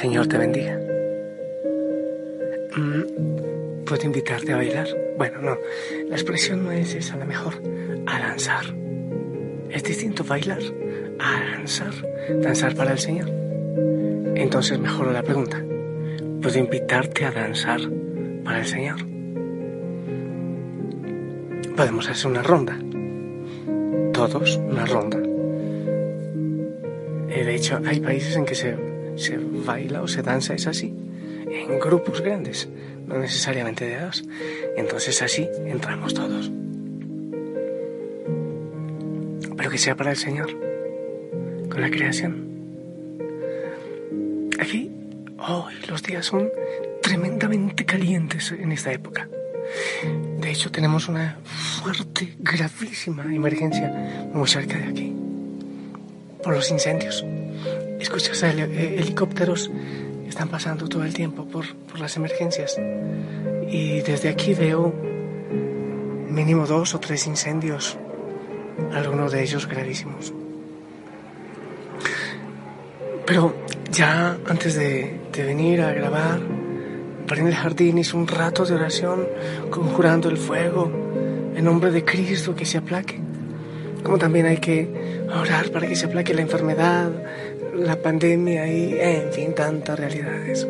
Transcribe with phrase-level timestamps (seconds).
[0.00, 0.80] Señor te bendiga.
[2.74, 4.88] Mm, ¿Puedo invitarte a bailar?
[5.18, 5.58] Bueno, no,
[6.08, 7.52] la expresión no es esa, la mejor.
[8.06, 8.64] A danzar.
[9.68, 10.62] Es distinto bailar
[11.18, 11.92] a danzar.
[12.40, 13.28] Danzar para el Señor.
[14.36, 15.62] Entonces mejoro la pregunta.
[16.40, 17.80] ¿Puedo invitarte a danzar
[18.42, 19.04] para el Señor?
[21.76, 22.78] Podemos hacer una ronda.
[24.14, 25.18] Todos una ronda.
[27.28, 30.94] De hecho, hay países en que se, se baila o se danza, es así,
[31.50, 32.68] en grupos grandes,
[33.06, 34.24] no necesariamente de dos.
[34.76, 36.50] Entonces así entramos todos.
[39.56, 40.50] Pero que sea para el Señor,
[41.68, 42.48] con la creación.
[44.58, 44.90] Aquí,
[45.38, 46.50] hoy los días son
[47.02, 49.28] tremendamente calientes en esta época.
[50.40, 53.88] De hecho, tenemos una fuerte, gravísima emergencia
[54.32, 55.14] muy cerca de aquí
[56.42, 57.24] por los incendios.
[58.00, 59.70] Escuchas heli- eh, helicópteros
[60.28, 62.76] están pasando todo el tiempo por, por las emergencias.
[63.70, 64.92] Y desde aquí veo
[66.28, 67.98] mínimo dos o tres incendios,
[68.92, 70.32] algunos de ellos gravísimos.
[73.26, 73.54] Pero
[73.92, 76.40] ya antes de, de venir a grabar,
[77.28, 79.26] paré en el jardín, hice un rato de oración
[79.70, 80.90] conjurando el fuego
[81.54, 83.20] en nombre de Cristo que se aplaque
[84.02, 84.88] como también hay que
[85.38, 87.10] orar para que se aplaque la enfermedad,
[87.74, 90.66] la pandemia y, en fin, tantas realidades.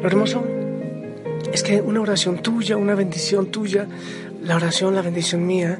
[0.00, 0.44] Lo hermoso
[1.52, 3.86] es que una oración tuya, una bendición tuya,
[4.42, 5.78] la oración, la bendición mía,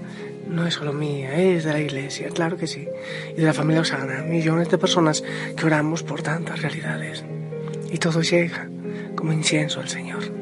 [0.48, 2.88] no es solo mía, es de la iglesia, claro que sí,
[3.32, 5.22] y de la familia Osana, millones de personas
[5.56, 7.24] que oramos por tantas realidades.
[7.90, 8.68] Y todo llega
[9.16, 10.33] como incienso al Señor.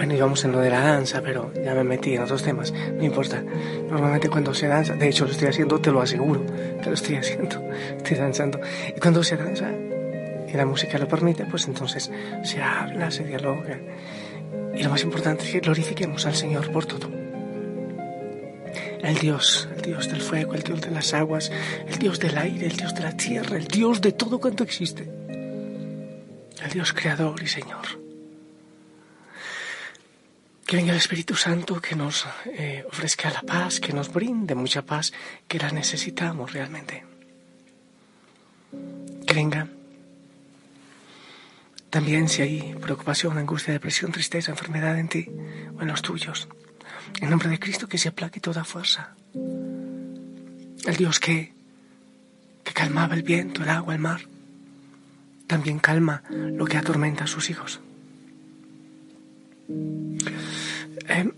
[0.00, 3.04] Bueno, íbamos en lo de la danza, pero ya me metí en otros temas, no
[3.04, 3.42] importa.
[3.86, 6.42] Normalmente cuando se danza, de hecho lo estoy haciendo, te lo aseguro,
[6.82, 7.62] que lo estoy haciendo,
[7.98, 8.58] estoy danzando.
[8.96, 9.70] Y cuando se danza
[10.48, 12.10] y la música lo permite, pues entonces
[12.42, 13.78] se habla, se dialoga.
[14.74, 17.10] Y lo más importante es que glorifiquemos al Señor por todo.
[19.02, 21.52] El Dios, el Dios del fuego, el Dios de las aguas,
[21.86, 25.02] el Dios del aire, el Dios de la tierra, el Dios de todo cuanto existe.
[26.64, 27.99] El Dios creador y Señor.
[30.70, 34.82] Que venga el Espíritu Santo que nos eh, ofrezca la paz, que nos brinde mucha
[34.82, 35.12] paz,
[35.48, 37.02] que la necesitamos realmente.
[39.26, 39.66] Que venga
[41.90, 45.26] también si hay preocupación, angustia, depresión, tristeza, enfermedad en ti
[45.76, 46.46] o en los tuyos.
[47.20, 49.16] En nombre de Cristo que se aplaque toda fuerza.
[49.34, 51.52] El Dios que,
[52.62, 54.20] que calmaba el viento, el agua, el mar,
[55.48, 57.80] también calma lo que atormenta a sus hijos.
[61.10, 61.28] Eh,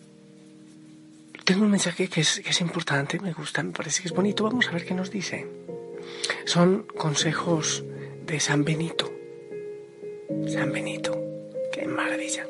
[1.45, 4.45] tengo un mensaje que es, importante, me gusta, me parece que es bonito.
[4.45, 5.47] Vamos a ver qué nos dice.
[6.45, 7.83] Son consejos
[8.27, 9.11] de San Benito.
[10.47, 11.19] San Benito,
[11.73, 12.47] qué maravilla.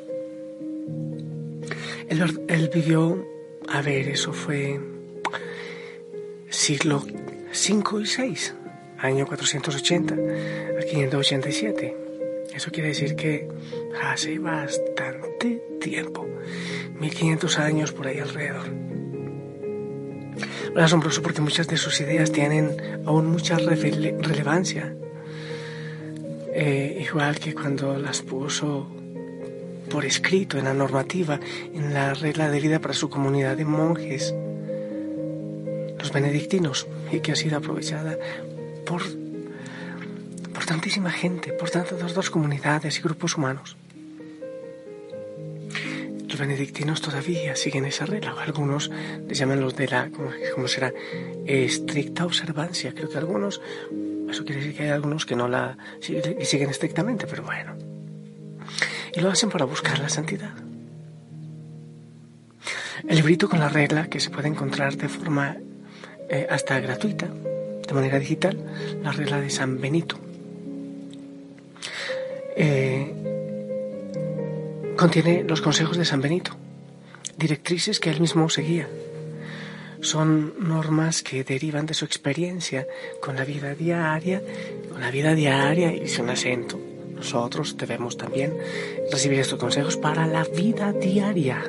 [2.09, 3.25] Él, él vivió,
[3.69, 4.79] a ver, eso fue
[6.49, 8.37] siglo V y VI,
[8.99, 11.97] año 480 al 587.
[12.53, 13.47] Eso quiere decir que
[14.01, 16.27] hace bastante tiempo,
[17.03, 18.65] 1500 años por ahí alrededor.
[20.75, 24.95] Es asombroso porque muchas de sus ideas tienen aún mucha rele relevancia.
[26.55, 28.87] Eh, igual que cuando las puso
[29.89, 31.39] por escrito en la normativa,
[31.73, 34.33] en la regla de vida para su comunidad de monjes,
[35.99, 38.17] los benedictinos, y que ha sido aprovechada
[38.85, 39.01] por,
[40.53, 43.75] por tantísima gente, por tantas dos comunidades y grupos humanos.
[46.33, 48.89] Los benedictinos todavía siguen esa regla, algunos
[49.27, 50.09] les llaman los de la,
[50.55, 50.91] ¿cómo, será?
[51.45, 52.91] Estricta observancia.
[52.95, 53.61] Creo que algunos,
[54.31, 57.75] eso quiere decir que hay algunos que no la siguen estrictamente, pero bueno.
[59.15, 60.55] Y lo hacen para buscar la santidad.
[63.07, 65.57] El librito con la regla que se puede encontrar de forma
[66.31, 68.57] eh, hasta gratuita, de manera digital,
[69.03, 70.17] la regla de San Benito.
[72.55, 73.32] Eh,
[74.97, 76.55] contiene los consejos de San Benito,
[77.37, 78.87] directrices que él mismo seguía.
[80.01, 82.87] Son normas que derivan de su experiencia
[83.21, 84.41] con la vida diaria,
[84.91, 86.79] con la vida diaria y sin acento.
[87.15, 88.57] Nosotros debemos también
[89.11, 91.63] recibir estos consejos para la vida diaria,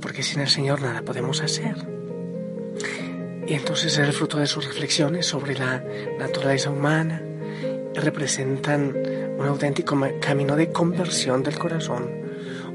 [0.00, 1.76] porque sin el Señor nada podemos hacer.
[3.46, 5.82] Y entonces es el fruto de sus reflexiones sobre la
[6.18, 7.22] naturaleza humana
[7.94, 8.94] representan
[9.38, 12.10] un auténtico camino de conversión del corazón,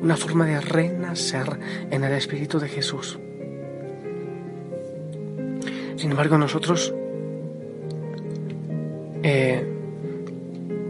[0.01, 1.59] una forma de renacer
[1.91, 3.19] en el Espíritu de Jesús.
[5.97, 6.93] Sin embargo, nosotros,
[9.23, 9.63] eh,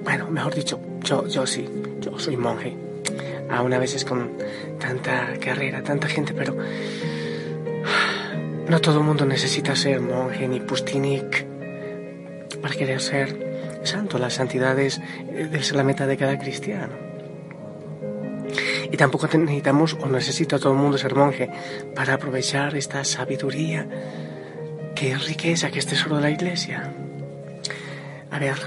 [0.03, 1.67] bueno, mejor dicho, yo, yo sí,
[2.01, 2.75] yo soy monje,
[3.49, 4.31] aún a veces con
[4.79, 6.55] tanta carrera, tanta gente, pero
[8.69, 11.45] no todo el mundo necesita ser monje ni pustinik
[12.61, 13.52] para querer ser
[13.83, 14.17] santo.
[14.17, 15.01] La santidad es,
[15.73, 16.93] la meta de cada cristiano.
[18.91, 21.49] Y tampoco necesitamos o necesita todo el mundo ser monje
[21.95, 23.87] para aprovechar esta sabiduría
[24.95, 26.93] que es riqueza, que es tesoro de la iglesia.
[28.29, 28.57] A ver,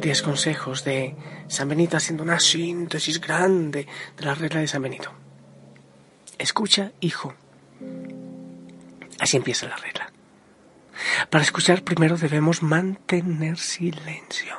[0.00, 1.16] diez consejos de
[1.48, 3.86] San Benito haciendo una síntesis grande
[4.16, 5.10] de la regla de San Benito.
[6.38, 7.34] Escucha, hijo.
[9.18, 10.11] Así empieza la regla.
[11.32, 14.54] Para escuchar primero debemos mantener silencio.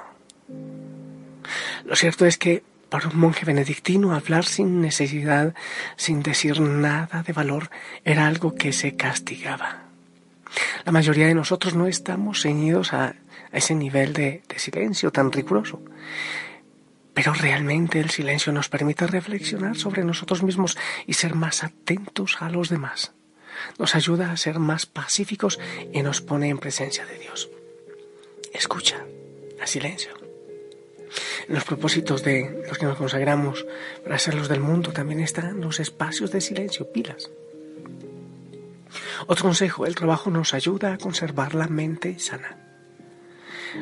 [1.85, 5.53] Lo cierto es que para un monje benedictino hablar sin necesidad,
[5.97, 7.69] sin decir nada de valor,
[8.03, 9.83] era algo que se castigaba.
[10.83, 13.17] La mayoría de nosotros no estamos ceñidos a,
[13.51, 15.79] ese nivel de, silencio tan riguroso.
[17.13, 22.49] Pero realmente el silencio nos permite reflexionar sobre nosotros mismos y ser más atentos a
[22.49, 23.13] los demás.
[23.79, 25.59] Nos ayuda a ser más pacíficos
[25.91, 27.49] y nos pone en presencia de Dios.
[28.53, 29.03] Escucha,
[29.61, 30.11] a silencio.
[31.47, 33.65] En los propósitos de los que nos consagramos
[34.03, 37.29] para ser los del mundo también están los espacios de silencio, pilas.
[39.27, 42.57] Otro consejo, el trabajo nos ayuda a conservar la mente sana.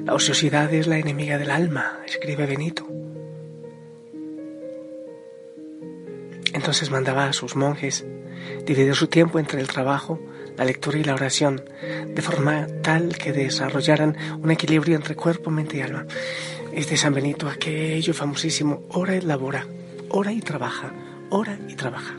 [0.06, 2.88] La ociosidad es la enemiga del alma, escribe Benito.
[6.54, 8.06] Entonces mandaba a sus monjes
[8.74, 10.20] dividir su tiempo entre el trabajo,
[10.58, 11.62] la lectura y la oración,
[12.08, 16.06] de forma tal que desarrollaran un equilibrio entre cuerpo, mente y alma.
[16.72, 19.66] Es de San Benito aquello famosísimo, ora y labora,
[20.10, 20.94] ora y trabaja,
[21.30, 22.16] ora y trabaja.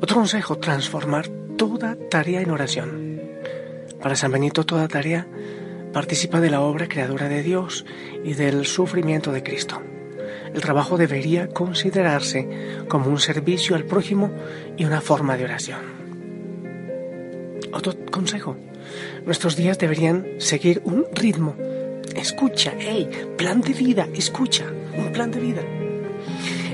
[0.00, 3.20] Otro consejo, transformar toda tarea en oración.
[4.02, 5.28] Para San Benito toda tarea
[5.92, 7.86] participa de la obra creadora de Dios
[8.24, 9.80] y del sufrimiento de Cristo.
[10.54, 14.30] El trabajo debería considerarse como un servicio al prójimo
[14.76, 15.80] y una forma de oración.
[17.72, 18.56] Otro consejo,
[19.26, 21.54] nuestros días deberían seguir un ritmo
[22.18, 24.64] escucha, hey, plan de vida, escucha,
[24.96, 25.62] un plan de vida.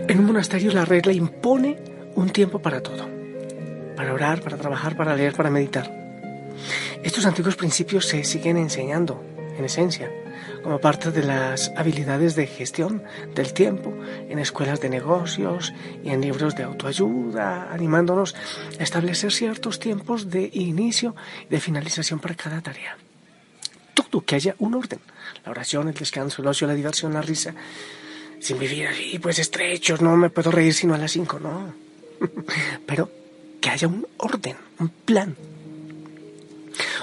[0.08, 1.76] En un monasterio la regla impone
[2.14, 3.08] un tiempo para todo,
[3.96, 5.90] para orar, para trabajar, para leer, para meditar.
[7.02, 9.22] Estos antiguos principios se siguen enseñando,
[9.58, 10.10] en esencia,
[10.64, 13.04] como parte de las habilidades de gestión
[13.36, 13.94] del tiempo
[14.28, 18.34] en escuelas de negocios y en libros de autoayuda, animándonos
[18.80, 21.14] a establecer ciertos tiempos de inicio
[21.46, 22.96] y de finalización para cada tarea
[24.22, 25.00] que haya un orden.
[25.44, 27.54] La oración, el descanso, el ocio, la diversión, la risa.
[28.40, 31.74] Sin vivir así, pues estrechos, no me puedo reír sino a las cinco, no.
[32.86, 33.10] Pero
[33.60, 35.36] que haya un orden, un plan.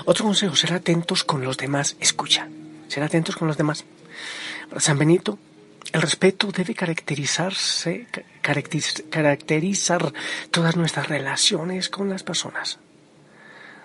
[0.05, 1.95] Otro consejo, ser atentos con los demás.
[1.99, 2.47] Escucha,
[2.91, 3.85] ser atentos con los demás.
[4.69, 5.39] Para San Benito,
[5.93, 8.07] el respeto debe caracterizarse,
[9.09, 10.13] caracterizar
[10.51, 12.79] todas nuestras relaciones con las personas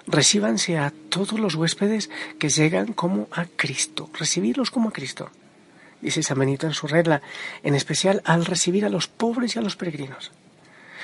[0.07, 5.31] recíbanse a todos los huéspedes que llegan como a Cristo, recibirlos como a Cristo.
[6.01, 7.23] Dice San Benito en su regla,
[7.63, 10.31] en especial al recibir a los pobres y a los peregrinos.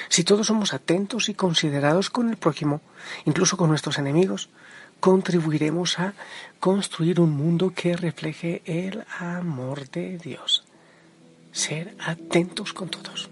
[0.09, 2.81] Si todos somos atentos y considerados con el prójimo,
[3.25, 4.51] incluso con nuestros enemigos,
[5.03, 6.15] contribuiremos a
[6.61, 10.63] construir un mundo que refleje el amor de Dios.
[11.51, 13.29] Ser atentos con todos.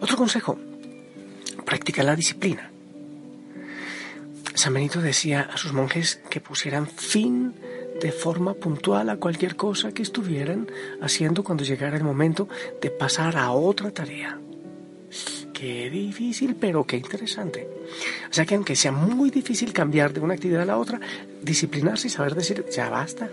[0.00, 0.58] Otro consejo,
[1.66, 2.70] practica la disciplina.
[4.54, 7.54] San Benito decía a sus monjes que pusieran fin
[8.00, 10.70] de forma puntual a cualquier cosa que estuvieran
[11.02, 12.48] haciendo cuando llegara el momento
[12.80, 14.38] de pasar a otra tarea.
[15.58, 17.68] Qué difícil, pero qué interesante.
[18.30, 21.00] O sea que aunque sea muy difícil cambiar de una actividad a la otra,
[21.42, 23.28] disciplinarse y saber decir, ya basta.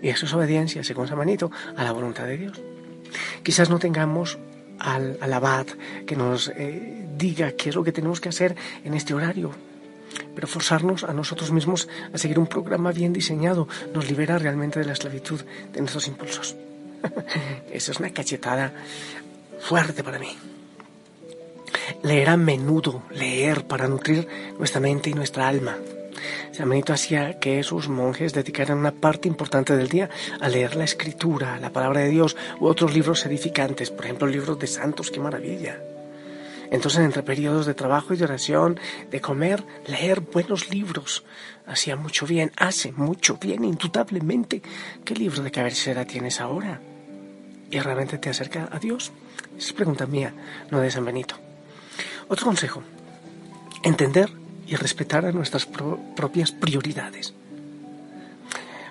[0.00, 2.60] Y eso es obediencia, según San Benito, a la voluntad de Dios.
[3.42, 4.38] Quizás no tengamos
[4.78, 5.66] al, abad
[6.06, 9.50] que nos eh, diga qué es lo que tenemos que hacer en este horario,
[10.36, 14.86] pero forzarnos a nosotros mismos a seguir un programa bien diseñado nos libera realmente de
[14.86, 15.40] la esclavitud
[15.72, 16.54] de nuestros impulsos.
[17.72, 18.72] Eso es una cachetada
[19.58, 20.28] fuerte para mí.
[22.02, 24.28] Leer a menudo, leer para nutrir
[24.58, 25.76] nuestra mente y nuestra alma.
[26.52, 30.08] San Benito hacía que sus monjes dedicaran una parte importante del día
[30.40, 34.58] a leer la escritura, la palabra de Dios u otros libros edificantes, por ejemplo, libros
[34.58, 35.78] de santos, qué maravilla.
[36.70, 41.24] Entonces, entre periodos de trabajo y de oración, de comer, leer buenos libros,
[41.66, 44.62] hacía mucho bien, hace mucho bien, indudablemente.
[45.04, 46.80] ¿Qué libro de cabecera tienes ahora?
[47.70, 49.12] ¿Y realmente te acerca a Dios?
[49.56, 50.34] Esa es pregunta mía,
[50.70, 51.45] no de San Benito.
[52.28, 52.82] Otro consejo,
[53.84, 54.30] entender
[54.66, 57.34] y respetar a nuestras propias prioridades.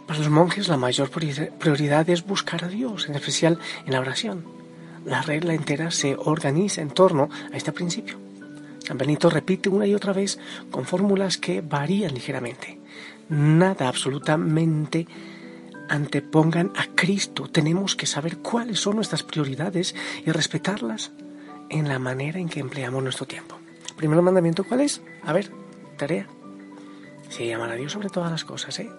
[0.08, 4.46] Para los monjes la mayor prioridad es buscar a Dios, en especial en la oración.
[5.06, 8.18] La regla entera se organiza en torno a este principio.
[8.80, 10.40] San Benito repite una y otra vez
[10.72, 12.80] con fórmulas que varían ligeramente.
[13.28, 15.08] Nada absolutamente
[15.90, 17.50] antepongan a Cristo.
[17.50, 19.94] Tenemos que saber cuáles son nuestras prioridades
[20.26, 21.12] y respetarlas
[21.70, 23.58] en la manera en que empleamos nuestro tiempo.
[23.96, 25.02] Primer mandamiento, ¿cuál es?
[25.24, 25.52] A ver,
[25.98, 26.28] tarea.
[27.30, 28.92] Se llama a Dios sobre todas las cosas, ¿eh?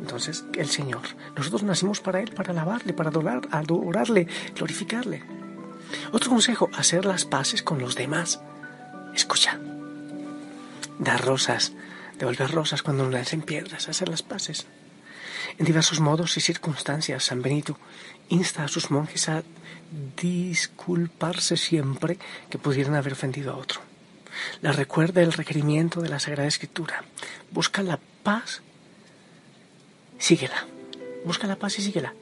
[0.00, 1.02] Entonces, el Señor.
[1.36, 5.22] Nosotros nacimos para Él, para alabarle, para adorar, adorarle, glorificarle.
[6.12, 8.40] Otro consejo, hacer las paces con los demás.
[9.14, 9.58] Escucha.
[10.98, 11.72] Dar rosas,
[12.18, 14.66] devolver rosas cuando nos lancen piedras, hacer las paces.
[15.58, 17.76] En diversos modos y circunstancias, San Benito
[18.28, 19.42] insta a sus monjes a
[20.20, 23.80] disculparse siempre que pudieran haber ofendido a otro.
[24.62, 27.04] Les recuerda el requerimiento de la Sagrada Escritura.
[27.50, 28.62] Busca la paz,
[30.18, 30.66] síguela.
[31.24, 32.14] Busca la paz y síguela.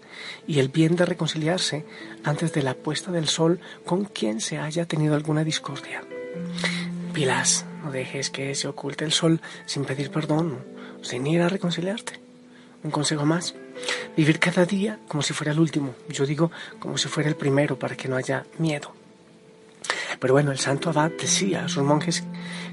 [0.47, 1.85] Y el bien de reconciliarse
[2.25, 6.03] antes de la puesta del sol con quien se haya tenido alguna discordia.
[7.13, 10.65] Pilas, no dejes que se oculte el sol sin pedir perdón,
[11.03, 12.28] sin ir a reconciliarte.
[12.85, 13.55] Un consejo más,
[14.17, 17.79] vivir cada día como si fuera el último, yo digo como si fuera el primero
[17.79, 18.93] para que no haya miedo.
[20.21, 22.25] Pero bueno, el santo abad decía a sus monjes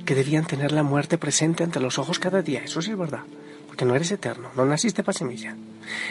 [0.06, 3.24] que debían tener la muerte presente ante los ojos cada día, eso sí es verdad,
[3.68, 5.56] porque no eres eterno, no naciste para semilla.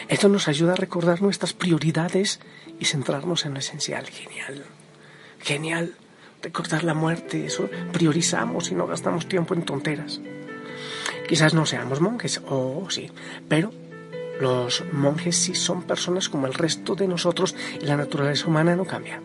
[0.07, 2.39] Esto nos ayuda a recordar nuestras prioridades
[2.79, 4.05] y centrarnos en lo esencial.
[4.07, 4.65] Genial,
[5.39, 5.95] genial.
[6.41, 10.21] Recordar la muerte, eso priorizamos y no gastamos tiempo en tonteras.
[11.27, 13.09] Quizás no seamos monjes, o oh, sí,
[13.49, 13.71] pero
[14.39, 18.85] los monjes sí son personas como el resto de nosotros y la naturaleza humana no
[18.85, 19.21] cambia.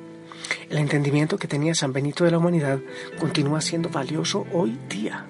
[0.68, 2.80] El entendimiento que tenía San Benito de la humanidad
[3.18, 5.26] continúa siendo valioso hoy día.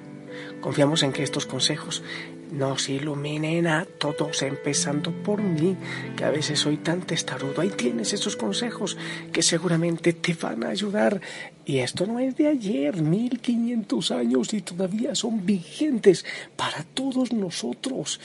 [0.61, 2.03] Confiamos en que estos consejos
[2.53, 5.77] nos iluminen a todos, empezando por mí,
[6.17, 7.61] que a veces soy tan testarudo.
[7.61, 8.97] Ahí tienes esos consejos
[9.33, 11.21] que seguramente te van a ayudar.
[11.65, 18.21] Y esto no es de ayer, 1500 años y todavía son vigentes para todos nosotros.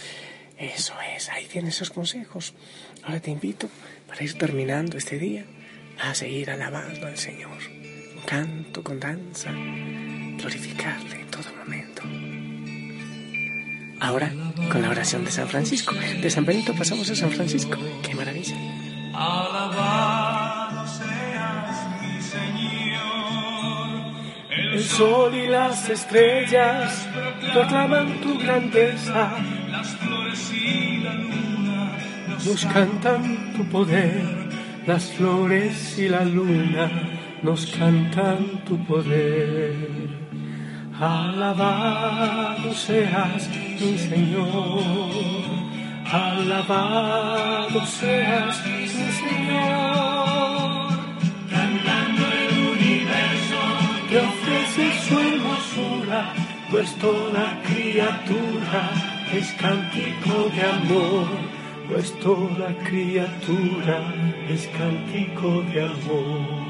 [0.57, 2.53] Eso es, ahí tienes esos consejos.
[3.03, 3.69] Ahora te invito,
[4.07, 5.45] para ir terminando este día,
[5.99, 7.57] a seguir alabando al Señor.
[8.25, 12.01] canto, con danza, glorificarle en todo momento.
[13.99, 14.31] Ahora,
[14.71, 15.93] con la oración de San Francisco.
[15.93, 17.77] De San Benito pasamos a San Francisco.
[18.01, 18.55] ¡Qué maravilla!
[24.75, 27.07] El sol y las estrellas
[27.53, 29.31] proclaman tu grandeza
[32.45, 34.21] nos cantan tu poder,
[34.85, 36.91] las flores y la luna
[37.41, 40.09] nos cantan tu poder.
[40.99, 44.83] Alabado seas, mi Señor,
[46.11, 50.14] alabado seas, mi Señor.
[56.71, 58.91] Pues toda criatura
[59.33, 61.55] es cántico de amor
[61.87, 64.13] pues toda criatura
[64.49, 66.65] es cántico de amor.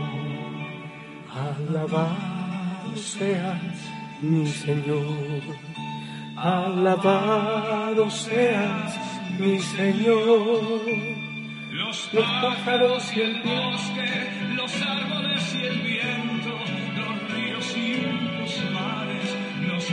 [1.33, 3.77] Alabado seas,
[4.21, 5.41] mi Señor,
[6.35, 8.99] alabado seas,
[9.39, 10.81] mi Señor.
[11.71, 12.09] Los,
[12.41, 16.34] pájaros y el bosque, los árboles y el viento,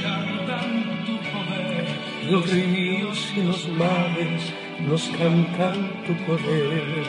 [0.00, 4.52] cantan tu poder los ríos y los mares
[4.87, 7.04] nos cantan tu poder.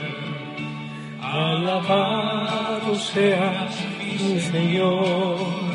[1.22, 5.73] Alabado seas, mi Señor.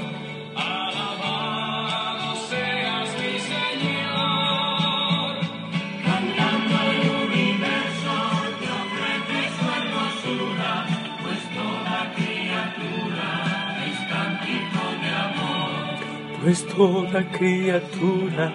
[16.49, 18.51] Pues toda criatura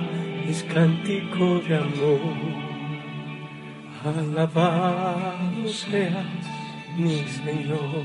[0.50, 2.34] es cántico de amor.
[4.04, 6.26] Alabado seas,
[6.98, 8.04] mi Señor.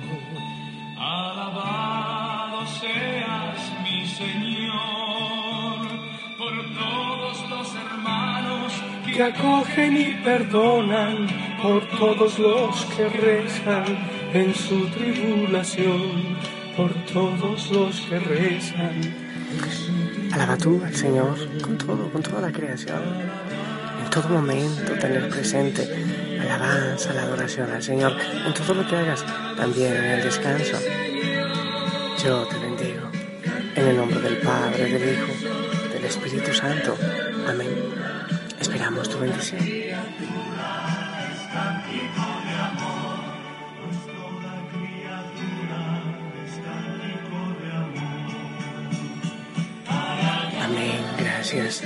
[0.99, 5.89] Alabado seas, mi Señor,
[6.37, 8.73] por todos los hermanos
[9.07, 11.29] que acogen y perdonan,
[11.63, 13.87] por todos los que rezan
[14.35, 16.37] en su tribulación,
[16.77, 19.28] por todos los que rezan.
[20.33, 23.03] Alaba tú al Señor con todo, con toda la creación.
[24.05, 25.89] En todo momento tener presente
[26.37, 28.13] la alabanza, la adoración al Señor.
[28.47, 29.25] En todo lo que hagas,
[29.57, 30.79] también en el descanso.
[32.23, 33.11] Yo te bendigo.
[33.75, 36.97] En el nombre del Padre, del Hijo, del Espíritu Santo.
[37.49, 37.69] Amén.
[38.61, 39.61] Esperamos tu bendición.
[51.53, 51.83] Gracias.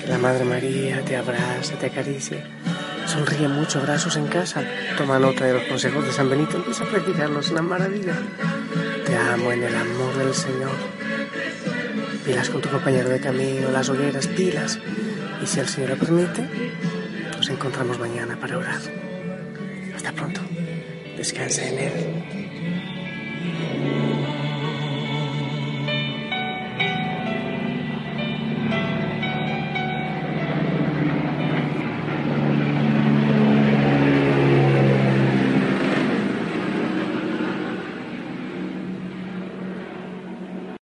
[0.00, 2.42] Que la Madre María te abrace, te acaricie.
[3.06, 4.62] Sonríe mucho, abrazos en casa.
[4.96, 8.14] Toma nota de los consejos de San Benito, empieza a practicarlos, una maravilla.
[9.04, 10.76] Te amo en el amor del Señor.
[12.24, 14.78] Pilas con tu compañero de camino, las hogueras, pilas.
[15.42, 16.48] Y si el Señor lo permite,
[17.36, 18.80] nos encontramos mañana para orar.
[19.94, 20.40] Hasta pronto.
[21.16, 21.92] Descansa en Él.